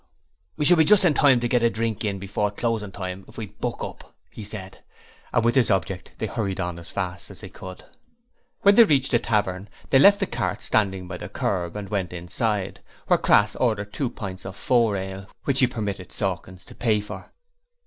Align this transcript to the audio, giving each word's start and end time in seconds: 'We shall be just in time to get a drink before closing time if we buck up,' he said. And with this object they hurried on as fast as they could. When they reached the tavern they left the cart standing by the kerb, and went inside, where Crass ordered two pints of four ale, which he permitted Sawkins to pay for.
'We 0.57 0.65
shall 0.65 0.77
be 0.77 0.83
just 0.83 1.05
in 1.05 1.13
time 1.13 1.39
to 1.41 1.47
get 1.47 1.61
a 1.61 1.69
drink 1.69 1.99
before 2.19 2.49
closing 2.49 2.91
time 2.91 3.23
if 3.27 3.37
we 3.37 3.45
buck 3.45 3.83
up,' 3.83 4.15
he 4.31 4.43
said. 4.43 4.83
And 5.31 5.45
with 5.45 5.53
this 5.53 5.69
object 5.69 6.13
they 6.17 6.25
hurried 6.25 6.59
on 6.59 6.79
as 6.79 6.89
fast 6.89 7.29
as 7.29 7.39
they 7.41 7.49
could. 7.49 7.83
When 8.61 8.73
they 8.73 8.83
reached 8.83 9.11
the 9.11 9.19
tavern 9.19 9.69
they 9.91 9.99
left 9.99 10.19
the 10.19 10.25
cart 10.25 10.63
standing 10.63 11.07
by 11.07 11.17
the 11.17 11.29
kerb, 11.29 11.75
and 11.75 11.87
went 11.87 12.13
inside, 12.13 12.81
where 13.05 13.19
Crass 13.19 13.55
ordered 13.57 13.93
two 13.93 14.09
pints 14.09 14.43
of 14.43 14.55
four 14.55 14.97
ale, 14.97 15.27
which 15.43 15.59
he 15.59 15.67
permitted 15.67 16.11
Sawkins 16.11 16.65
to 16.65 16.73
pay 16.73 16.99
for. 16.99 17.29